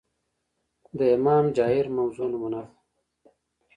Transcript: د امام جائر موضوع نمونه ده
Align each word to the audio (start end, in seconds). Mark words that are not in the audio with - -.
د 0.97 0.99
امام 1.17 1.45
جائر 1.57 1.85
موضوع 1.97 2.27
نمونه 2.33 2.61
ده 2.67 2.71